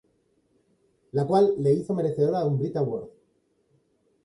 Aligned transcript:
La 1.11 1.27
cual 1.27 1.53
la 1.59 1.69
hizo 1.69 1.93
merecedora 1.93 2.39
de 2.39 2.47
un 2.47 2.57
brit 2.57 2.75
Award. 2.75 3.07